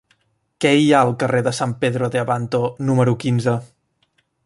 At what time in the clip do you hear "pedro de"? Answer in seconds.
1.85-2.25